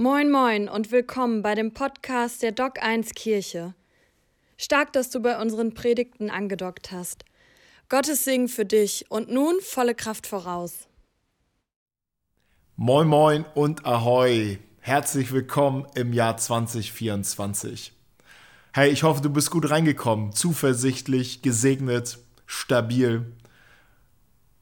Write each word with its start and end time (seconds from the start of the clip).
Moin, 0.00 0.30
moin 0.30 0.68
und 0.68 0.92
willkommen 0.92 1.42
bei 1.42 1.56
dem 1.56 1.74
Podcast 1.74 2.44
der 2.44 2.52
Doc 2.52 2.80
1 2.80 3.14
Kirche. 3.14 3.74
Stark, 4.56 4.92
dass 4.92 5.10
du 5.10 5.18
bei 5.18 5.42
unseren 5.42 5.74
Predigten 5.74 6.30
angedockt 6.30 6.92
hast. 6.92 7.24
Gottes 7.88 8.22
Segen 8.22 8.46
für 8.46 8.64
dich 8.64 9.06
und 9.08 9.28
nun 9.28 9.56
volle 9.60 9.96
Kraft 9.96 10.28
voraus. 10.28 10.86
Moin, 12.76 13.08
moin 13.08 13.44
und 13.56 13.86
ahoi. 13.86 14.60
Herzlich 14.78 15.32
willkommen 15.32 15.84
im 15.96 16.12
Jahr 16.12 16.36
2024. 16.36 17.92
Hey, 18.72 18.90
ich 18.90 19.02
hoffe, 19.02 19.20
du 19.20 19.30
bist 19.30 19.50
gut 19.50 19.68
reingekommen, 19.68 20.32
zuversichtlich, 20.32 21.42
gesegnet, 21.42 22.20
stabil 22.46 23.32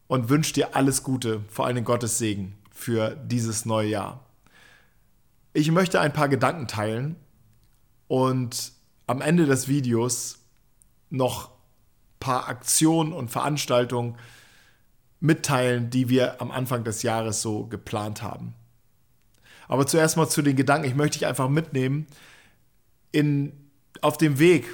und 0.07 0.31
wünsche 0.31 0.55
dir 0.55 0.75
alles 0.75 1.03
Gute, 1.03 1.43
vor 1.51 1.67
allem 1.67 1.85
Gottes 1.85 2.17
Segen 2.17 2.57
für 2.73 3.15
dieses 3.17 3.67
neue 3.67 3.91
Jahr. 3.91 4.26
Ich 5.57 5.71
möchte 5.71 6.03
ein 6.03 6.13
paar 6.13 6.29
Gedanken 6.29 6.69
teilen 6.69 7.17
und 8.09 8.73
am 9.07 9.23
Ende 9.23 9.47
des 9.47 9.69
Videos 9.69 10.45
noch 11.09 11.49
ein 11.49 12.21
paar 12.21 12.49
Aktionen 12.49 13.15
und 13.15 13.31
Veranstaltungen 13.31 14.19
mitteilen, 15.19 15.89
die 15.89 16.11
wir 16.11 16.43
am 16.43 16.51
Anfang 16.51 16.85
des 16.85 17.03
Jahres 17.03 17.41
so 17.41 17.65
geplant 17.69 18.21
haben. 18.21 18.53
Aber 19.67 19.87
zuerst 19.87 20.19
mal 20.19 20.29
zu 20.29 20.43
den 20.43 20.57
Gedanken. 20.57 20.89
Ich 20.89 20.95
möchte 20.95 21.21
dich 21.21 21.27
einfach 21.27 21.49
mitnehmen 21.49 22.07
in, 23.11 23.71
auf 24.03 24.19
dem 24.19 24.39
Weg, 24.39 24.67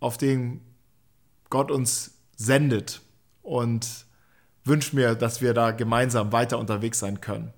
auf 0.00 0.18
dem 0.18 0.60
Gott 1.50 1.70
uns 1.70 2.18
sendet 2.36 3.00
und 3.42 4.06
wünsche 4.64 4.96
mir, 4.96 5.14
dass 5.14 5.40
wir 5.40 5.54
da 5.54 5.70
gemeinsam 5.70 6.32
weiter 6.32 6.58
unterwegs 6.58 6.98
sein 6.98 7.20
können. 7.20 7.52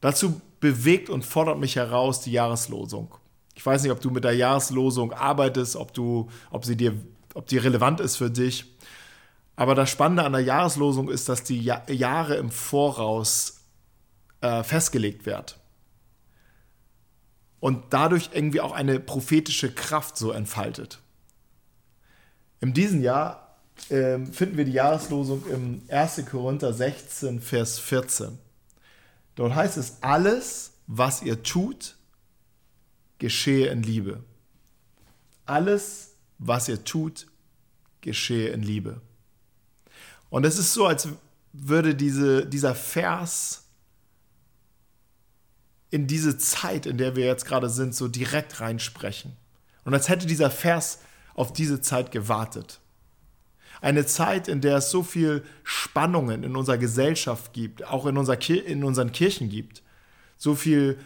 Dazu 0.00 0.40
bewegt 0.60 1.10
und 1.10 1.24
fordert 1.24 1.58
mich 1.58 1.76
heraus 1.76 2.20
die 2.20 2.32
Jahreslosung. 2.32 3.14
Ich 3.54 3.64
weiß 3.64 3.82
nicht, 3.82 3.92
ob 3.92 4.00
du 4.00 4.10
mit 4.10 4.24
der 4.24 4.34
Jahreslosung 4.34 5.12
arbeitest, 5.12 5.76
ob, 5.76 5.92
du, 5.92 6.28
ob, 6.50 6.64
sie 6.64 6.76
dir, 6.76 6.94
ob 7.34 7.46
die 7.46 7.58
relevant 7.58 8.00
ist 8.00 8.16
für 8.16 8.30
dich. 8.30 8.64
Aber 9.56 9.74
das 9.74 9.90
Spannende 9.90 10.22
an 10.22 10.32
der 10.32 10.42
Jahreslosung 10.42 11.08
ist, 11.08 11.28
dass 11.28 11.42
die 11.42 11.60
ja 11.60 11.82
Jahre 11.88 12.36
im 12.36 12.50
Voraus 12.50 13.64
äh, 14.40 14.62
festgelegt 14.62 15.26
wird. 15.26 15.58
Und 17.58 17.86
dadurch 17.90 18.30
irgendwie 18.32 18.60
auch 18.60 18.70
eine 18.70 19.00
prophetische 19.00 19.72
Kraft 19.72 20.16
so 20.16 20.30
entfaltet. 20.30 21.00
In 22.60 22.72
diesem 22.72 23.02
Jahr 23.02 23.56
äh, 23.88 24.24
finden 24.26 24.56
wir 24.56 24.64
die 24.64 24.72
Jahreslosung 24.72 25.44
im 25.46 25.82
1. 25.88 26.24
Korinther 26.30 26.72
16, 26.72 27.40
Vers 27.40 27.80
14. 27.80 28.38
Dort 29.38 29.54
heißt 29.54 29.76
es, 29.76 29.98
alles, 30.00 30.72
was 30.88 31.22
ihr 31.22 31.44
tut, 31.44 31.94
geschehe 33.18 33.68
in 33.68 33.84
Liebe. 33.84 34.24
Alles, 35.46 36.16
was 36.38 36.68
ihr 36.68 36.82
tut, 36.82 37.28
geschehe 38.00 38.48
in 38.48 38.64
Liebe. 38.64 39.00
Und 40.28 40.42
es 40.44 40.58
ist 40.58 40.74
so, 40.74 40.86
als 40.86 41.06
würde 41.52 41.94
diese, 41.94 42.46
dieser 42.46 42.74
Vers 42.74 43.68
in 45.90 46.08
diese 46.08 46.36
Zeit, 46.36 46.84
in 46.84 46.98
der 46.98 47.14
wir 47.14 47.24
jetzt 47.24 47.46
gerade 47.46 47.70
sind, 47.70 47.94
so 47.94 48.08
direkt 48.08 48.58
reinsprechen. 48.60 49.36
Und 49.84 49.94
als 49.94 50.08
hätte 50.08 50.26
dieser 50.26 50.50
Vers 50.50 50.98
auf 51.34 51.52
diese 51.52 51.80
Zeit 51.80 52.10
gewartet. 52.10 52.80
Eine 53.80 54.06
Zeit, 54.06 54.48
in 54.48 54.60
der 54.60 54.78
es 54.78 54.90
so 54.90 55.02
viel 55.02 55.44
Spannungen 55.62 56.42
in 56.42 56.56
unserer 56.56 56.78
Gesellschaft 56.78 57.52
gibt, 57.52 57.84
auch 57.84 58.06
in, 58.06 58.16
unserer 58.16 58.40
in 58.50 58.82
unseren 58.84 59.12
Kirchen 59.12 59.48
gibt. 59.48 59.82
So 60.36 60.54
viel 60.54 60.98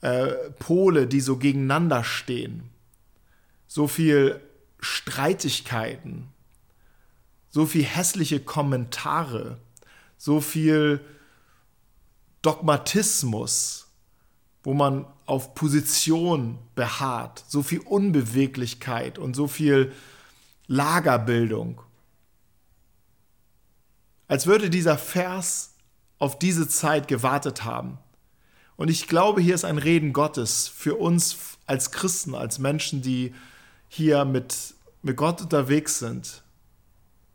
äh, 0.00 0.28
Pole, 0.58 1.06
die 1.06 1.20
so 1.20 1.36
gegeneinander 1.36 2.04
stehen. 2.04 2.70
So 3.66 3.88
viel 3.88 4.40
Streitigkeiten. 4.78 6.28
So 7.50 7.66
viel 7.66 7.84
hässliche 7.84 8.40
Kommentare. 8.40 9.58
So 10.16 10.40
viel 10.40 11.00
Dogmatismus, 12.42 13.88
wo 14.62 14.72
man 14.72 15.04
auf 15.26 15.54
Position 15.54 16.58
beharrt. 16.76 17.44
So 17.48 17.62
viel 17.62 17.80
Unbeweglichkeit 17.80 19.18
und 19.18 19.34
so 19.34 19.48
viel 19.48 19.92
Lagerbildung 20.68 21.82
als 24.30 24.46
würde 24.46 24.70
dieser 24.70 24.96
Vers 24.96 25.74
auf 26.20 26.38
diese 26.38 26.68
Zeit 26.68 27.08
gewartet 27.08 27.64
haben. 27.64 27.98
Und 28.76 28.88
ich 28.88 29.08
glaube, 29.08 29.40
hier 29.40 29.56
ist 29.56 29.64
ein 29.64 29.76
Reden 29.76 30.12
Gottes 30.12 30.68
für 30.68 30.94
uns 30.94 31.36
als 31.66 31.90
Christen, 31.90 32.36
als 32.36 32.60
Menschen, 32.60 33.02
die 33.02 33.34
hier 33.88 34.24
mit, 34.24 34.74
mit 35.02 35.16
Gott 35.16 35.40
unterwegs 35.40 35.98
sind. 35.98 36.44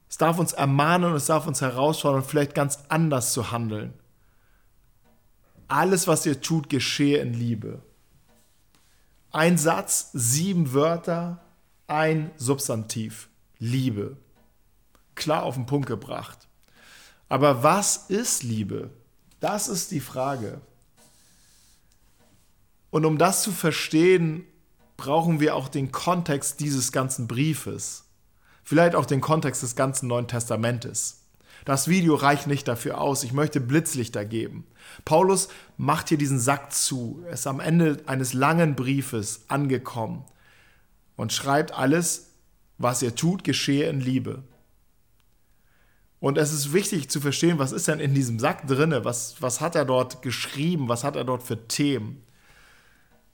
Es 0.07 0.17
darf 0.17 0.39
uns 0.39 0.53
ermahnen 0.53 1.11
und 1.11 1.17
es 1.17 1.25
darf 1.25 1.47
uns 1.47 1.59
herausfordern, 1.59 2.23
vielleicht 2.23 2.55
ganz 2.55 2.79
anders 2.87 3.33
zu 3.33 3.51
handeln. 3.51 3.93
Alles, 5.67 6.07
was 6.07 6.25
ihr 6.25 6.39
tut, 6.39 6.69
geschehe 6.69 7.17
in 7.17 7.33
Liebe. 7.33 7.81
Ein 9.33 9.57
Satz, 9.57 10.11
sieben 10.13 10.71
Wörter, 10.71 11.43
ein 11.87 12.31
Substantiv. 12.37 13.27
Liebe. 13.59 14.15
Klar 15.15 15.43
auf 15.43 15.55
den 15.55 15.65
Punkt 15.65 15.87
gebracht. 15.87 16.47
Aber 17.29 17.63
was 17.63 17.97
ist 18.09 18.43
Liebe? 18.43 18.91
Das 19.39 19.67
ist 19.67 19.91
die 19.91 19.99
Frage. 19.99 20.61
Und 22.89 23.05
um 23.05 23.17
das 23.17 23.43
zu 23.43 23.51
verstehen, 23.51 24.45
brauchen 24.97 25.39
wir 25.39 25.55
auch 25.55 25.67
den 25.67 25.91
Kontext 25.91 26.59
dieses 26.59 26.91
ganzen 26.91 27.27
Briefes. 27.27 28.05
Vielleicht 28.63 28.95
auch 28.95 29.05
den 29.05 29.21
Kontext 29.21 29.63
des 29.63 29.75
ganzen 29.75 30.07
Neuen 30.07 30.27
Testamentes. 30.27 31.25
Das 31.65 31.87
Video 31.87 32.15
reicht 32.15 32.47
nicht 32.47 32.67
dafür 32.67 33.01
aus. 33.01 33.23
Ich 33.23 33.33
möchte 33.33 33.59
Blitzlichter 33.59 34.23
geben. 34.23 34.65
Paulus 35.03 35.47
macht 35.77 36.09
hier 36.09 36.17
diesen 36.17 36.39
Sack 36.39 36.71
zu. 36.71 37.23
Er 37.25 37.33
ist 37.33 37.47
am 37.47 37.59
Ende 37.59 38.01
eines 38.05 38.33
langen 38.33 38.75
Briefes 38.75 39.45
angekommen 39.47 40.25
und 41.15 41.33
schreibt 41.33 41.71
alles, 41.71 42.31
was 42.77 43.01
ihr 43.01 43.15
tut, 43.15 43.43
geschehe 43.43 43.89
in 43.89 43.99
Liebe. 43.99 44.43
Und 46.19 46.37
es 46.37 46.53
ist 46.53 46.73
wichtig 46.73 47.09
zu 47.09 47.19
verstehen, 47.19 47.59
was 47.59 47.71
ist 47.71 47.87
denn 47.87 47.99
in 47.99 48.13
diesem 48.13 48.39
Sack 48.39 48.67
drinne? 48.67 49.05
Was, 49.05 49.41
was 49.41 49.61
hat 49.61 49.75
er 49.75 49.85
dort 49.85 50.21
geschrieben? 50.21 50.87
Was 50.87 51.03
hat 51.03 51.15
er 51.15 51.23
dort 51.23 51.43
für 51.43 51.67
Themen? 51.67 52.23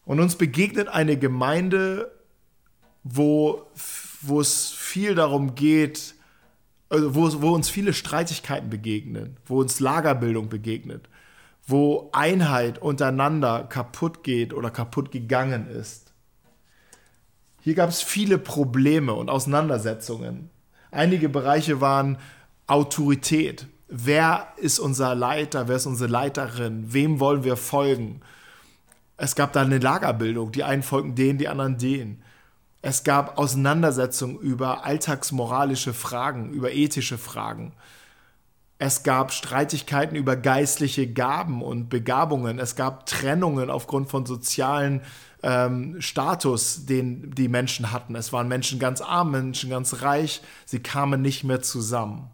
Und 0.05 0.19
uns 0.19 0.35
begegnet 0.35 0.87
eine 0.87 1.17
Gemeinde, 1.17 2.11
wo, 3.03 3.67
wo 4.21 4.41
es 4.41 4.71
viel 4.71 5.15
darum 5.15 5.55
geht, 5.55 6.15
also 6.89 7.15
wo, 7.15 7.41
wo 7.41 7.51
uns 7.51 7.69
viele 7.69 7.93
Streitigkeiten 7.93 8.69
begegnen, 8.69 9.37
wo 9.45 9.61
uns 9.61 9.79
Lagerbildung 9.79 10.49
begegnet, 10.49 11.07
wo 11.65 12.09
Einheit 12.11 12.79
untereinander 12.79 13.63
kaputt 13.69 14.23
geht 14.23 14.53
oder 14.53 14.71
kaputt 14.71 15.11
gegangen 15.11 15.67
ist. 15.67 16.11
Hier 17.61 17.75
gab 17.75 17.89
es 17.89 18.01
viele 18.01 18.39
Probleme 18.39 19.13
und 19.13 19.29
Auseinandersetzungen. 19.29 20.49
Einige 20.89 21.29
Bereiche 21.29 21.79
waren 21.79 22.17
Autorität. 22.71 23.67
Wer 23.89 24.47
ist 24.55 24.79
unser 24.79 25.13
Leiter? 25.13 25.67
Wer 25.67 25.75
ist 25.75 25.85
unsere 25.85 26.09
Leiterin? 26.09 26.93
Wem 26.93 27.19
wollen 27.19 27.43
wir 27.43 27.57
folgen? 27.57 28.21
Es 29.17 29.35
gab 29.35 29.51
da 29.51 29.61
eine 29.61 29.79
Lagerbildung. 29.79 30.53
Die 30.53 30.63
einen 30.63 30.81
folgen 30.81 31.13
denen, 31.13 31.37
die 31.37 31.49
anderen 31.49 31.77
denen. 31.77 32.23
Es 32.81 33.03
gab 33.03 33.37
Auseinandersetzungen 33.37 34.39
über 34.39 34.85
alltagsmoralische 34.85 35.93
Fragen, 35.93 36.51
über 36.51 36.71
ethische 36.71 37.17
Fragen. 37.17 37.73
Es 38.79 39.03
gab 39.03 39.33
Streitigkeiten 39.33 40.15
über 40.15 40.37
geistliche 40.37 41.11
Gaben 41.11 41.61
und 41.61 41.89
Begabungen. 41.89 42.57
Es 42.57 42.77
gab 42.77 43.05
Trennungen 43.05 43.69
aufgrund 43.69 44.09
von 44.09 44.25
sozialen 44.25 45.01
ähm, 45.43 45.99
Status, 45.99 46.85
den 46.85 47.31
die 47.31 47.49
Menschen 47.49 47.91
hatten. 47.91 48.15
Es 48.15 48.31
waren 48.31 48.47
Menschen 48.47 48.79
ganz 48.79 49.01
arm, 49.01 49.31
Menschen 49.31 49.69
ganz 49.69 50.01
reich. 50.01 50.41
Sie 50.65 50.79
kamen 50.79 51.21
nicht 51.21 51.43
mehr 51.43 51.61
zusammen. 51.61 52.31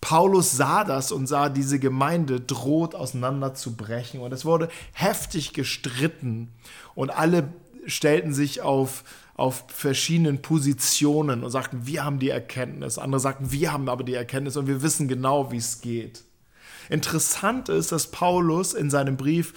Paulus 0.00 0.52
sah 0.52 0.84
das 0.84 1.10
und 1.12 1.26
sah, 1.26 1.48
diese 1.48 1.78
Gemeinde 1.78 2.40
droht 2.40 2.94
auseinanderzubrechen. 2.94 4.20
Und 4.20 4.32
es 4.32 4.44
wurde 4.44 4.68
heftig 4.92 5.52
gestritten. 5.52 6.52
Und 6.94 7.10
alle 7.10 7.52
stellten 7.86 8.32
sich 8.32 8.60
auf, 8.62 9.04
auf 9.34 9.64
verschiedenen 9.68 10.40
Positionen 10.42 11.42
und 11.42 11.50
sagten, 11.50 11.86
wir 11.86 12.04
haben 12.04 12.18
die 12.18 12.28
Erkenntnis. 12.28 12.98
Andere 12.98 13.20
sagten, 13.20 13.50
wir 13.50 13.72
haben 13.72 13.88
aber 13.88 14.04
die 14.04 14.14
Erkenntnis 14.14 14.56
und 14.56 14.66
wir 14.66 14.82
wissen 14.82 15.08
genau, 15.08 15.50
wie 15.50 15.56
es 15.56 15.80
geht. 15.80 16.24
Interessant 16.88 17.68
ist, 17.68 17.92
dass 17.92 18.10
Paulus 18.10 18.74
in 18.74 18.90
seinem 18.90 19.16
Brief 19.16 19.52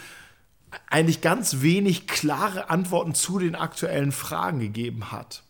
eigentlich 0.89 1.21
ganz 1.21 1.61
wenig 1.61 2.07
klare 2.07 2.69
Antworten 2.69 3.13
zu 3.13 3.39
den 3.39 3.55
aktuellen 3.55 4.11
Fragen 4.11 4.59
gegeben 4.59 5.11
hat. 5.11 5.43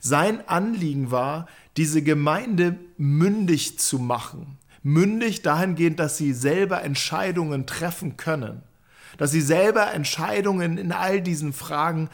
Sein 0.00 0.46
Anliegen 0.48 1.10
war, 1.10 1.46
diese 1.76 2.02
Gemeinde 2.02 2.78
mündig 2.96 3.78
zu 3.78 3.98
machen. 3.98 4.58
Mündig 4.82 5.42
dahingehend, 5.42 5.98
dass 5.98 6.16
sie 6.16 6.32
selber 6.32 6.82
Entscheidungen 6.82 7.66
treffen 7.66 8.16
können. 8.16 8.62
dass 9.18 9.32
sie 9.32 9.40
selber 9.40 9.92
Entscheidungen 9.92 10.78
in 10.78 10.92
all 10.92 11.20
diesen 11.20 11.52
Fragen 11.52 12.08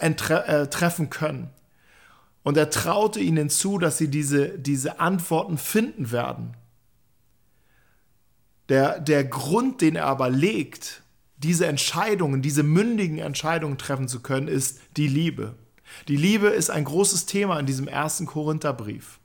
äh, 0.00 0.08
äh, 0.08 0.66
treffen 0.68 1.10
können. 1.10 1.50
Und 2.42 2.56
er 2.56 2.70
traute 2.70 3.20
ihnen 3.20 3.50
zu, 3.50 3.78
dass 3.78 3.98
sie 3.98 4.08
diese, 4.08 4.58
diese 4.58 5.00
Antworten 5.00 5.58
finden 5.58 6.12
werden. 6.12 6.56
Der, 8.68 9.00
der 9.00 9.24
Grund, 9.24 9.80
den 9.80 9.96
er 9.96 10.06
aber 10.06 10.30
legt, 10.30 11.02
diese 11.38 11.66
Entscheidungen, 11.66 12.42
diese 12.42 12.62
mündigen 12.62 13.18
Entscheidungen 13.18 13.78
treffen 13.78 14.08
zu 14.08 14.20
können, 14.20 14.48
ist 14.48 14.80
die 14.96 15.08
Liebe. 15.08 15.54
Die 16.08 16.16
Liebe 16.16 16.48
ist 16.48 16.70
ein 16.70 16.84
großes 16.84 17.26
Thema 17.26 17.58
in 17.58 17.66
diesem 17.66 17.88
ersten 17.88 18.26
Korintherbrief. 18.26 19.18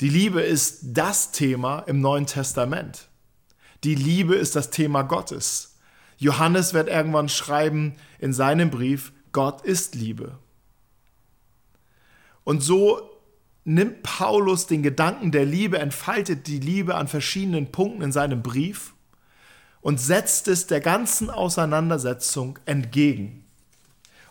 Die 0.00 0.08
Liebe 0.08 0.40
ist 0.40 0.80
das 0.84 1.32
Thema 1.32 1.80
im 1.80 2.00
Neuen 2.00 2.26
Testament. 2.26 3.08
Die 3.84 3.94
Liebe 3.94 4.34
ist 4.34 4.56
das 4.56 4.70
Thema 4.70 5.02
Gottes. 5.02 5.76
Johannes 6.18 6.74
wird 6.74 6.88
irgendwann 6.88 7.28
schreiben 7.28 7.96
in 8.18 8.32
seinem 8.32 8.70
Brief, 8.70 9.12
Gott 9.32 9.62
ist 9.62 9.94
Liebe. 9.94 10.38
Und 12.44 12.62
so 12.62 13.10
nimmt 13.64 14.02
Paulus 14.02 14.66
den 14.66 14.82
Gedanken 14.82 15.30
der 15.30 15.44
Liebe, 15.44 15.78
entfaltet 15.78 16.46
die 16.46 16.58
Liebe 16.58 16.94
an 16.94 17.06
verschiedenen 17.06 17.70
Punkten 17.70 18.02
in 18.02 18.12
seinem 18.12 18.42
Brief 18.42 18.94
und 19.80 20.00
setzt 20.00 20.48
es 20.48 20.66
der 20.66 20.80
ganzen 20.80 21.30
Auseinandersetzung 21.30 22.58
entgegen. 22.64 23.44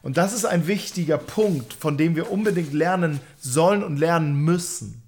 Und 0.02 0.18
das 0.18 0.34
ist 0.34 0.46
ein 0.46 0.68
wichtiger 0.68 1.18
Punkt, 1.18 1.74
von 1.74 1.98
dem 1.98 2.16
wir 2.16 2.32
unbedingt 2.32 2.74
lernen 2.74 3.20
sollen 3.40 3.84
und 3.84 3.98
lernen 3.98 4.36
müssen. 4.36 5.02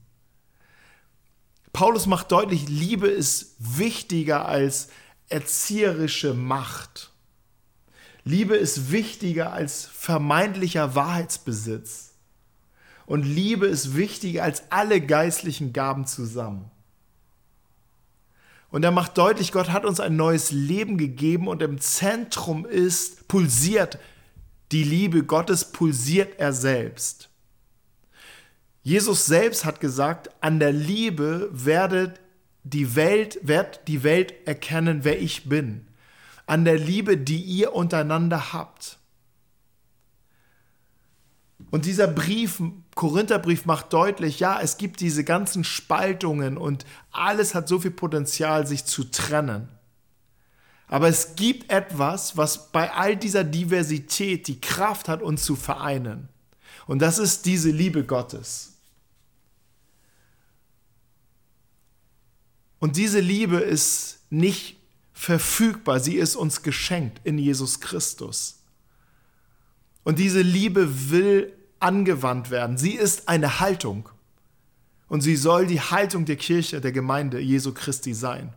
Paulus 1.74 2.08
macht 2.08 2.32
deutlich, 2.32 2.68
Liebe 2.68 3.08
ist 3.08 3.56
wichtiger 3.60 4.48
als 4.48 4.90
erzieherische 5.30 6.34
Macht. 6.34 7.12
Liebe 8.24 8.56
ist 8.56 8.92
wichtiger 8.92 9.54
als 9.54 9.86
vermeintlicher 9.86 10.96
Wahrheitsbesitz. 10.96 12.14
Und 13.06 13.24
Liebe 13.24 13.68
ist 13.68 13.96
wichtiger 13.96 14.44
als 14.44 14.64
alle 14.72 15.02
geistlichen 15.02 15.74
Gaben 15.74 16.06
zusammen. 16.06 16.70
Und 18.72 18.84
er 18.84 18.92
macht 18.92 19.18
deutlich, 19.18 19.52
Gott 19.52 19.70
hat 19.70 19.84
uns 19.84 20.00
ein 20.00 20.16
neues 20.16 20.52
Leben 20.52 20.98
gegeben 20.98 21.48
und 21.48 21.64
im 21.64 21.82
Zentrum 21.82 22.66
ist, 22.66 23.28
pulsiert 23.28 23.98
die 24.72 24.84
Liebe 24.84 25.24
Gottes, 25.24 25.72
pulsiert 25.72 26.40
er 26.40 26.54
selbst. 26.54 27.30
Jesus 28.84 29.26
selbst 29.26 29.66
hat 29.66 29.80
gesagt, 29.80 30.30
an 30.42 30.60
der 30.60 30.72
Liebe 30.72 31.50
werdet 31.52 32.20
die 32.64 32.96
Welt, 32.96 33.40
wird 33.42 33.88
die 33.88 34.04
Welt 34.04 34.34
erkennen, 34.48 35.04
wer 35.04 35.22
ich 35.22 35.50
bin. 35.50 35.88
An 36.46 36.66
der 36.66 36.78
Liebe, 36.78 37.18
die 37.18 37.42
ihr 37.42 37.74
untereinander 37.74 38.54
habt. 38.54 38.98
Und 41.72 41.86
dieser 41.86 42.08
Brief, 42.08 42.62
Korintherbrief 42.96 43.66
macht 43.66 43.94
deutlich, 43.94 44.40
ja, 44.40 44.60
es 44.60 44.78
gibt 44.78 45.02
diese 45.02 45.24
ganzen 45.24 45.64
Spaltungen 45.64 46.58
und 46.58 46.86
alles 47.12 47.54
hat 47.54 47.68
so 47.68 47.80
viel 47.80 47.92
Potenzial, 47.92 48.66
sich 48.66 48.86
zu 48.86 49.04
trennen. 49.04 49.68
Aber 50.90 51.08
es 51.08 51.36
gibt 51.36 51.72
etwas, 51.72 52.36
was 52.36 52.72
bei 52.72 52.92
all 52.92 53.16
dieser 53.16 53.44
Diversität 53.44 54.48
die 54.48 54.60
Kraft 54.60 55.08
hat, 55.08 55.22
uns 55.22 55.44
zu 55.44 55.56
vereinen. 55.56 56.28
Und 56.88 57.00
das 57.00 57.20
ist 57.20 57.46
diese 57.46 57.70
Liebe 57.70 58.04
Gottes. 58.04 58.74
Und 62.80 62.98
diese 62.98 63.20
Liebe 63.20 63.58
ist 63.58 64.20
nicht 64.32 64.78
verfügbar, 65.14 66.00
sie 66.00 66.16
ist 66.16 66.36
uns 66.36 66.64
geschenkt 66.64 67.22
in 67.24 67.38
Jesus 67.38 67.82
Christus. 67.82 68.60
Und 70.04 70.18
diese 70.18 70.42
Liebe 70.42 71.12
will 71.12 71.54
angewandt 71.80 72.50
werden. 72.50 72.78
Sie 72.78 72.94
ist 72.94 73.28
eine 73.28 73.60
Haltung. 73.60 74.10
Und 75.08 75.22
sie 75.22 75.36
soll 75.36 75.68
die 75.68 75.82
Haltung 75.82 76.26
der 76.26 76.38
Kirche, 76.38 76.82
der 76.82 76.92
Gemeinde 76.92 77.40
Jesu 77.40 77.74
Christi 77.74 78.14
sein. 78.14 78.54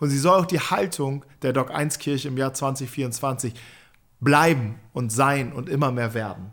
Und 0.00 0.10
sie 0.10 0.18
soll 0.18 0.40
auch 0.40 0.46
die 0.46 0.60
Haltung 0.60 1.24
der 1.42 1.52
Doc 1.52 1.70
1 1.70 1.98
Kirche 1.98 2.28
im 2.28 2.36
Jahr 2.36 2.54
2024 2.54 3.54
bleiben 4.20 4.80
und 4.92 5.10
sein 5.10 5.52
und 5.52 5.68
immer 5.68 5.92
mehr 5.92 6.14
werden. 6.14 6.52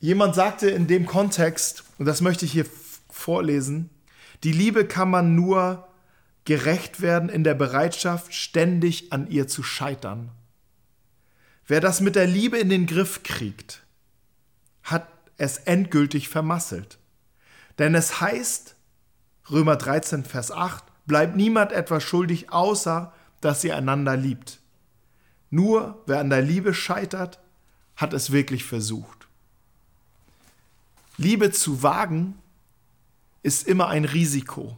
Jemand 0.00 0.34
sagte 0.34 0.70
in 0.70 0.86
dem 0.86 1.04
Kontext, 1.04 1.84
und 1.98 2.06
das 2.06 2.22
möchte 2.22 2.46
ich 2.46 2.52
hier 2.52 2.66
vorlesen, 3.10 3.90
die 4.44 4.52
Liebe 4.52 4.86
kann 4.86 5.10
man 5.10 5.34
nur 5.34 5.86
gerecht 6.44 7.02
werden 7.02 7.28
in 7.28 7.44
der 7.44 7.54
Bereitschaft, 7.54 8.34
ständig 8.34 9.12
an 9.12 9.30
ihr 9.30 9.46
zu 9.46 9.62
scheitern. 9.62 10.30
Wer 11.66 11.80
das 11.80 12.00
mit 12.00 12.16
der 12.16 12.26
Liebe 12.26 12.58
in 12.58 12.70
den 12.70 12.86
Griff 12.86 13.22
kriegt, 13.22 13.82
hat 14.82 15.06
es 15.36 15.58
endgültig 15.58 16.28
vermasselt. 16.28 16.98
Denn 17.80 17.94
es 17.94 18.20
heißt, 18.20 18.76
Römer 19.50 19.74
13, 19.74 20.24
Vers 20.24 20.50
8, 20.52 20.84
bleibt 21.06 21.34
niemand 21.34 21.72
etwas 21.72 22.04
schuldig, 22.04 22.52
außer 22.52 23.10
dass 23.40 23.64
ihr 23.64 23.74
einander 23.74 24.18
liebt. 24.18 24.60
Nur 25.48 26.02
wer 26.06 26.20
an 26.20 26.28
der 26.28 26.42
Liebe 26.42 26.74
scheitert, 26.74 27.40
hat 27.96 28.12
es 28.12 28.32
wirklich 28.32 28.64
versucht. 28.64 29.28
Liebe 31.16 31.52
zu 31.52 31.82
wagen 31.82 32.38
ist 33.42 33.66
immer 33.66 33.88
ein 33.88 34.04
Risiko. 34.04 34.76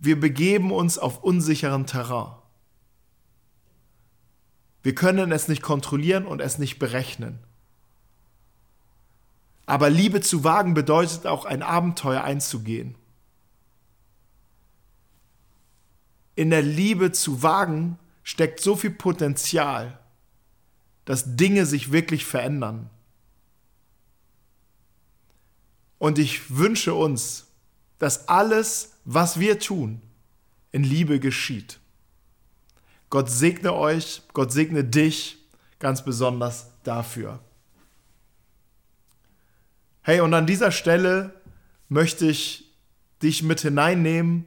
Wir 0.00 0.18
begeben 0.18 0.72
uns 0.72 0.98
auf 0.98 1.22
unsicheren 1.22 1.86
Terrain. 1.86 2.34
Wir 4.82 4.96
können 4.96 5.30
es 5.30 5.46
nicht 5.46 5.62
kontrollieren 5.62 6.26
und 6.26 6.40
es 6.40 6.58
nicht 6.58 6.80
berechnen. 6.80 7.38
Aber 9.68 9.90
Liebe 9.90 10.22
zu 10.22 10.44
wagen 10.44 10.72
bedeutet 10.72 11.26
auch 11.26 11.44
ein 11.44 11.62
Abenteuer 11.62 12.24
einzugehen. 12.24 12.94
In 16.36 16.48
der 16.48 16.62
Liebe 16.62 17.12
zu 17.12 17.42
wagen 17.42 17.98
steckt 18.22 18.60
so 18.60 18.76
viel 18.76 18.92
Potenzial, 18.92 19.98
dass 21.04 21.36
Dinge 21.36 21.66
sich 21.66 21.92
wirklich 21.92 22.24
verändern. 22.24 22.88
Und 25.98 26.18
ich 26.18 26.56
wünsche 26.56 26.94
uns, 26.94 27.48
dass 27.98 28.26
alles, 28.26 28.94
was 29.04 29.38
wir 29.38 29.58
tun, 29.58 30.00
in 30.72 30.82
Liebe 30.82 31.20
geschieht. 31.20 31.78
Gott 33.10 33.28
segne 33.28 33.74
euch, 33.74 34.22
Gott 34.32 34.50
segne 34.50 34.82
dich 34.82 35.36
ganz 35.78 36.02
besonders 36.02 36.70
dafür. 36.84 37.40
Hey, 40.08 40.20
und 40.22 40.32
an 40.32 40.46
dieser 40.46 40.72
Stelle 40.72 41.34
möchte 41.90 42.24
ich 42.24 42.64
dich 43.22 43.42
mit 43.42 43.60
hineinnehmen 43.60 44.46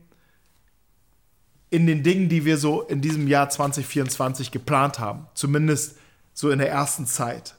in 1.70 1.86
den 1.86 2.02
Dingen, 2.02 2.30
die 2.30 2.46
wir 2.46 2.58
so 2.58 2.82
in 2.82 3.00
diesem 3.00 3.28
Jahr 3.28 3.48
2024 3.48 4.50
geplant 4.50 4.98
haben, 4.98 5.28
zumindest 5.36 6.00
so 6.34 6.50
in 6.50 6.58
der 6.58 6.72
ersten 6.72 7.06
Zeit. 7.06 7.54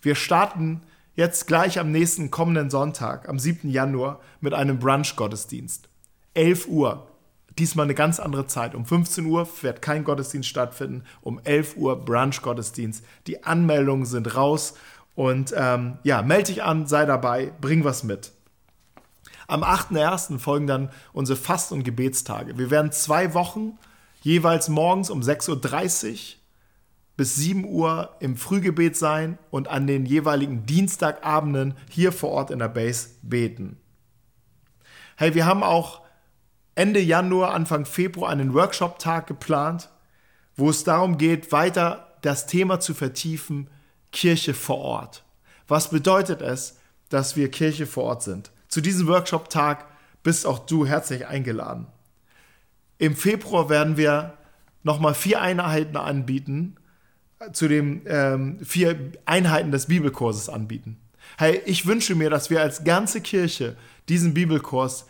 Wir 0.00 0.14
starten 0.14 0.80
jetzt 1.14 1.46
gleich 1.46 1.78
am 1.78 1.92
nächsten 1.92 2.30
kommenden 2.30 2.70
Sonntag, 2.70 3.28
am 3.28 3.38
7. 3.38 3.68
Januar, 3.68 4.20
mit 4.40 4.54
einem 4.54 4.78
Brunch-Gottesdienst. 4.78 5.90
11 6.32 6.68
Uhr. 6.68 7.06
Diesmal 7.58 7.84
eine 7.84 7.94
ganz 7.94 8.18
andere 8.18 8.46
Zeit. 8.46 8.74
Um 8.74 8.86
15 8.86 9.26
Uhr 9.26 9.46
wird 9.60 9.82
kein 9.82 10.04
Gottesdienst 10.04 10.48
stattfinden. 10.48 11.04
Um 11.20 11.38
11 11.44 11.76
Uhr 11.76 12.02
Brunch-Gottesdienst. 12.02 13.04
Die 13.26 13.44
Anmeldungen 13.44 14.06
sind 14.06 14.36
raus. 14.36 14.72
Und 15.14 15.52
ähm, 15.56 15.98
ja, 16.04 16.22
melde 16.22 16.52
dich 16.52 16.62
an, 16.62 16.86
sei 16.86 17.04
dabei, 17.04 17.52
bring 17.60 17.84
was 17.84 18.02
mit. 18.02 18.32
Am 19.46 19.62
8.1. 19.62 20.38
folgen 20.38 20.66
dann 20.66 20.90
unsere 21.12 21.38
Fast- 21.38 21.72
und 21.72 21.84
Gebetstage. 21.84 22.56
Wir 22.56 22.70
werden 22.70 22.92
zwei 22.92 23.34
Wochen 23.34 23.78
jeweils 24.22 24.68
morgens 24.68 25.10
um 25.10 25.20
6.30 25.20 26.10
Uhr 26.10 26.18
bis 27.16 27.36
7 27.36 27.64
Uhr 27.66 28.16
im 28.20 28.36
Frühgebet 28.36 28.96
sein 28.96 29.38
und 29.50 29.68
an 29.68 29.86
den 29.86 30.06
jeweiligen 30.06 30.64
Dienstagabenden 30.64 31.74
hier 31.90 32.12
vor 32.12 32.30
Ort 32.30 32.50
in 32.50 32.58
der 32.58 32.68
Base 32.68 33.10
beten. 33.22 33.78
Hey, 35.16 35.34
wir 35.34 35.44
haben 35.44 35.62
auch 35.62 36.00
Ende 36.74 37.00
Januar, 37.00 37.52
Anfang 37.52 37.84
Februar 37.84 38.30
einen 38.30 38.54
Workshop-Tag 38.54 39.26
geplant, 39.26 39.90
wo 40.56 40.70
es 40.70 40.84
darum 40.84 41.18
geht, 41.18 41.52
weiter 41.52 42.16
das 42.22 42.46
Thema 42.46 42.80
zu 42.80 42.94
vertiefen, 42.94 43.68
Kirche 44.12 44.54
vor 44.54 44.78
Ort. 44.78 45.24
Was 45.68 45.90
bedeutet 45.90 46.42
es, 46.42 46.78
dass 47.08 47.36
wir 47.36 47.50
Kirche 47.50 47.86
vor 47.86 48.04
Ort 48.04 48.22
sind? 48.22 48.50
Zu 48.68 48.80
diesem 48.80 49.06
Workshop-Tag 49.08 49.86
bist 50.22 50.46
auch 50.46 50.60
du 50.60 50.86
herzlich 50.86 51.26
eingeladen. 51.26 51.86
Im 52.98 53.16
Februar 53.16 53.68
werden 53.68 53.96
wir 53.96 54.38
nochmal 54.82 55.14
vier 55.14 55.40
Einheiten 55.40 55.96
anbieten, 55.96 56.76
zu 57.52 57.66
den 57.66 58.02
ähm, 58.06 58.64
vier 58.64 59.12
Einheiten 59.24 59.72
des 59.72 59.86
Bibelkurses 59.86 60.48
anbieten. 60.48 61.00
Hey, 61.36 61.60
ich 61.64 61.86
wünsche 61.86 62.14
mir, 62.14 62.30
dass 62.30 62.50
wir 62.50 62.60
als 62.60 62.84
ganze 62.84 63.20
Kirche 63.20 63.76
diesen 64.08 64.34
Bibelkurs 64.34 65.06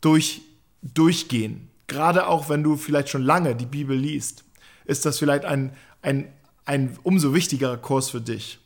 durch, 0.00 0.42
durchgehen. 0.82 1.70
Gerade 1.86 2.26
auch 2.26 2.48
wenn 2.48 2.62
du 2.62 2.76
vielleicht 2.76 3.08
schon 3.08 3.22
lange 3.22 3.54
die 3.54 3.66
Bibel 3.66 3.96
liest, 3.96 4.44
ist 4.84 5.06
das 5.06 5.18
vielleicht 5.18 5.44
ein, 5.44 5.72
ein, 6.02 6.32
ein 6.68 6.96
umso 7.02 7.32
wichtigerer 7.32 7.78
Kurs 7.78 8.10
für 8.10 8.20
dich, 8.20 8.58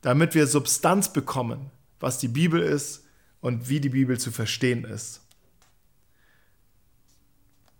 damit 0.00 0.34
wir 0.34 0.46
Substanz 0.46 1.12
bekommen, 1.12 1.70
was 2.00 2.16
die 2.16 2.28
Bibel 2.28 2.62
ist 2.62 3.04
und 3.42 3.68
wie 3.68 3.80
die 3.80 3.90
Bibel 3.90 4.18
zu 4.18 4.32
verstehen 4.32 4.84
ist. 4.84 5.20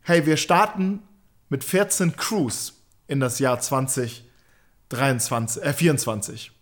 Hey, 0.02 0.26
wir 0.26 0.36
starten 0.36 1.02
mit 1.48 1.64
14 1.64 2.14
Crews 2.16 2.74
in 3.06 3.20
das 3.20 3.38
Jahr 3.38 3.58
2023, 3.58 5.62
äh 5.62 5.72
24. 5.72 6.52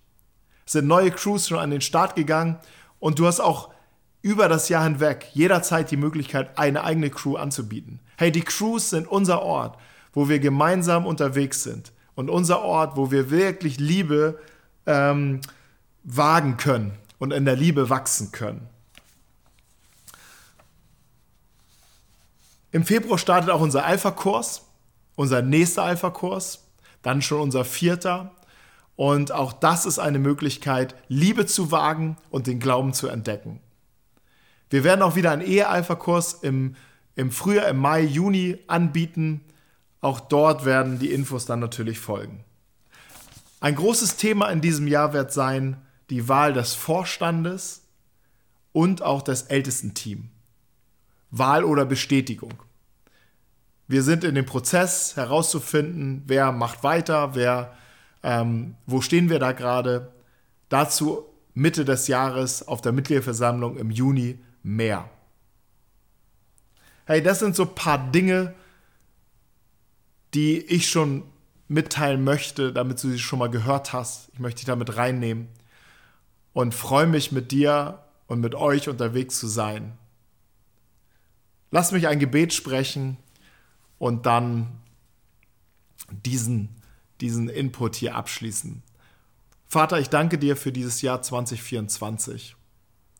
Es 0.64 0.72
sind 0.72 0.86
neue 0.86 1.10
Crews 1.10 1.48
schon 1.48 1.58
an 1.58 1.72
den 1.72 1.80
Start 1.80 2.14
gegangen 2.14 2.56
und 3.00 3.18
du 3.18 3.26
hast 3.26 3.40
auch 3.40 3.74
über 4.22 4.48
das 4.48 4.68
Jahr 4.68 4.84
hinweg 4.84 5.26
jederzeit 5.32 5.90
die 5.90 5.96
Möglichkeit, 5.96 6.56
eine 6.56 6.84
eigene 6.84 7.10
Crew 7.10 7.34
anzubieten. 7.34 7.98
Hey, 8.16 8.30
die 8.30 8.42
Crews 8.42 8.90
sind 8.90 9.08
unser 9.08 9.42
Ort, 9.42 9.76
wo 10.12 10.28
wir 10.28 10.38
gemeinsam 10.38 11.04
unterwegs 11.04 11.64
sind 11.64 11.90
und 12.16 12.28
unser 12.28 12.62
Ort, 12.62 12.96
wo 12.96 13.12
wir 13.12 13.30
wirklich 13.30 13.78
Liebe 13.78 14.40
ähm, 14.86 15.40
wagen 16.02 16.56
können 16.56 16.92
und 17.18 17.32
in 17.32 17.44
der 17.44 17.54
Liebe 17.54 17.88
wachsen 17.88 18.32
können. 18.32 18.68
Im 22.72 22.84
Februar 22.84 23.18
startet 23.18 23.50
auch 23.50 23.60
unser 23.60 23.84
Alpha-Kurs, 23.84 24.62
unser 25.14 25.40
nächster 25.40 25.84
Alpha-Kurs, 25.84 26.64
dann 27.02 27.22
schon 27.22 27.40
unser 27.40 27.64
vierter. 27.64 28.32
Und 28.96 29.30
auch 29.32 29.52
das 29.52 29.86
ist 29.86 29.98
eine 29.98 30.18
Möglichkeit, 30.18 30.94
Liebe 31.08 31.46
zu 31.46 31.70
wagen 31.70 32.16
und 32.30 32.46
den 32.46 32.60
Glauben 32.60 32.92
zu 32.92 33.08
entdecken. 33.08 33.60
Wir 34.68 34.84
werden 34.84 35.02
auch 35.02 35.16
wieder 35.16 35.30
einen 35.30 35.42
Ehe-Alpha-Kurs 35.42 36.34
im, 36.42 36.76
im 37.14 37.30
Frühjahr, 37.30 37.68
im 37.68 37.78
Mai, 37.78 38.02
Juni 38.02 38.58
anbieten. 38.66 39.42
Auch 40.06 40.20
dort 40.20 40.64
werden 40.64 41.00
die 41.00 41.10
Infos 41.10 41.46
dann 41.46 41.58
natürlich 41.58 41.98
folgen. 41.98 42.44
Ein 43.58 43.74
großes 43.74 44.14
Thema 44.14 44.50
in 44.50 44.60
diesem 44.60 44.86
Jahr 44.86 45.12
wird 45.12 45.32
sein 45.32 45.78
die 46.10 46.28
Wahl 46.28 46.52
des 46.52 46.74
Vorstandes 46.74 47.82
und 48.70 49.02
auch 49.02 49.20
des 49.20 49.42
Ältestenteams. 49.42 50.28
Wahl 51.32 51.64
oder 51.64 51.84
Bestätigung. 51.84 52.54
Wir 53.88 54.04
sind 54.04 54.22
in 54.22 54.36
dem 54.36 54.46
Prozess 54.46 55.16
herauszufinden, 55.16 56.22
wer 56.28 56.52
macht 56.52 56.84
weiter, 56.84 57.34
wer, 57.34 57.74
ähm, 58.22 58.76
wo 58.86 59.00
stehen 59.00 59.28
wir 59.28 59.40
da 59.40 59.50
gerade. 59.50 60.12
Dazu 60.68 61.24
Mitte 61.52 61.84
des 61.84 62.06
Jahres 62.06 62.68
auf 62.68 62.80
der 62.80 62.92
Mitgliederversammlung 62.92 63.76
im 63.76 63.90
Juni 63.90 64.38
mehr. 64.62 65.10
Hey, 67.06 67.20
das 67.24 67.40
sind 67.40 67.56
so 67.56 67.64
ein 67.64 67.74
paar 67.74 68.12
Dinge, 68.12 68.54
die 70.36 70.58
ich 70.58 70.88
schon 70.88 71.24
mitteilen 71.66 72.22
möchte, 72.22 72.72
damit 72.72 73.02
du 73.02 73.08
sie 73.08 73.18
schon 73.18 73.38
mal 73.38 73.48
gehört 73.48 73.94
hast. 73.94 74.28
Ich 74.34 74.38
möchte 74.38 74.58
dich 74.58 74.66
damit 74.66 74.96
reinnehmen 74.96 75.48
und 76.52 76.74
freue 76.74 77.06
mich 77.06 77.32
mit 77.32 77.52
dir 77.52 78.04
und 78.26 78.40
mit 78.40 78.54
euch 78.54 78.90
unterwegs 78.90 79.40
zu 79.40 79.46
sein. 79.46 79.96
Lass 81.70 81.90
mich 81.90 82.06
ein 82.06 82.18
Gebet 82.18 82.52
sprechen 82.52 83.16
und 83.98 84.26
dann 84.26 84.68
diesen, 86.10 86.68
diesen 87.22 87.48
Input 87.48 87.96
hier 87.96 88.14
abschließen. 88.14 88.82
Vater, 89.66 89.98
ich 89.98 90.10
danke 90.10 90.36
dir 90.36 90.56
für 90.56 90.70
dieses 90.70 91.00
Jahr 91.00 91.22
2024. 91.22 92.56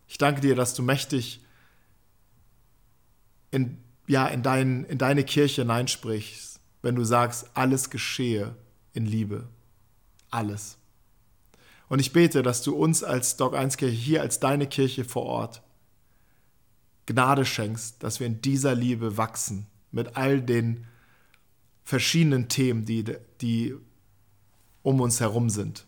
Ich 0.07 0.19
danke 0.19 0.43
dir, 0.43 0.55
dass 0.55 0.75
du 0.75 0.83
mächtig 0.83 1.41
in, 3.51 3.79
ja, 4.07 4.29
in, 4.29 4.43
dein, 4.43 4.85
in 4.85 4.99
deine 4.99 5.25
Kirche 5.25 5.63
hineinsprichst, 5.63 6.56
wenn 6.87 6.95
du 6.95 7.02
sagst, 7.02 7.50
alles 7.55 7.90
geschehe 7.90 8.55
in 8.93 9.07
Liebe. 9.07 9.49
Alles. 10.31 10.78
Und 11.88 11.99
ich 11.99 12.12
bete, 12.12 12.45
dass 12.45 12.62
du 12.62 12.76
uns 12.76 13.02
als 13.02 13.37
Dog 13.37 13.57
1 13.57 13.76
Kirche 13.76 13.97
hier 13.97 14.23
als 14.23 14.38
deine 14.38 14.69
Kirche 14.69 15.05
vor 15.05 15.25
Ort 15.25 15.62
Gnade 17.07 17.45
schenkst, 17.45 18.00
dass 18.05 18.21
wir 18.21 18.28
in 18.28 18.40
dieser 18.40 18.76
Liebe 18.76 19.16
wachsen 19.16 19.66
mit 19.90 20.16
all 20.16 20.40
den 20.40 20.87
verschiedenen 21.83 22.49
Themen, 22.49 22.85
die, 22.85 23.05
die 23.40 23.75
um 24.85 25.00
uns 25.00 25.19
herum 25.19 25.50
sind. 25.50 25.87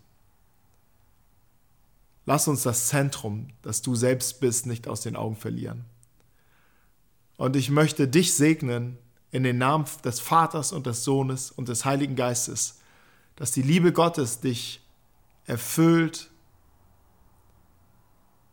Lass 2.26 2.48
uns 2.48 2.64
das 2.64 2.88
Zentrum, 2.88 3.50
das 3.62 3.82
du 3.82 3.94
selbst 3.94 4.40
bist, 4.40 4.66
nicht 4.66 4.88
aus 4.88 5.02
den 5.02 5.14
Augen 5.14 5.36
verlieren. 5.36 5.84
Und 7.36 7.54
ich 7.54 7.70
möchte 7.70 8.08
dich 8.08 8.34
segnen 8.34 8.98
in 9.30 9.42
den 9.42 9.58
Namen 9.58 9.84
des 10.04 10.20
Vaters 10.20 10.72
und 10.72 10.86
des 10.86 11.04
Sohnes 11.04 11.50
und 11.50 11.68
des 11.68 11.84
Heiligen 11.84 12.16
Geistes, 12.16 12.78
dass 13.36 13.52
die 13.52 13.62
Liebe 13.62 13.92
Gottes 13.92 14.40
dich 14.40 14.80
erfüllt, 15.46 16.30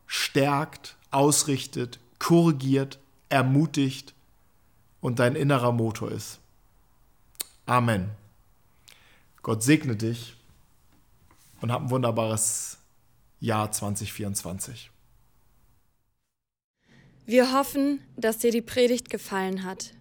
stärkt, 0.05 0.97
ausrichtet, 1.11 1.99
korrigiert, 2.19 2.99
ermutigt 3.29 4.13
und 5.01 5.19
dein 5.19 5.35
innerer 5.35 5.71
Motor 5.71 6.11
ist. 6.11 6.39
Amen. 7.65 8.11
Gott 9.41 9.63
segne 9.63 9.95
dich 9.95 10.35
und 11.61 11.71
hab 11.71 11.81
ein 11.81 11.89
wunderbares 11.89 12.77
Jahr 13.39 13.71
2024. 13.71 14.91
Wir 17.25 17.53
hoffen, 17.53 18.01
dass 18.15 18.37
dir 18.37 18.51
die 18.51 18.61
Predigt 18.61 19.09
gefallen 19.09 19.63
hat. 19.63 19.93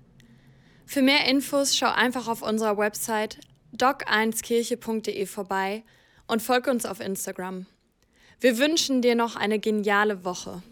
Für 0.87 1.03
mehr 1.03 1.27
Infos 1.27 1.77
schau 1.77 1.91
einfach 1.91 2.29
auf 2.29 2.43
unserer 2.43 2.77
Website 2.79 3.39
doc1kirche.de 3.77 5.27
vorbei 5.27 5.83
und 6.27 6.43
folge 6.43 6.71
uns 6.71 6.87
auf 6.87 7.01
Instagram. 7.01 7.67
Wir 8.41 8.59
wünschen 8.59 9.03
dir 9.03 9.15
noch 9.15 9.37
eine 9.37 9.59
geniale 9.59 10.25
Woche. 10.25 10.63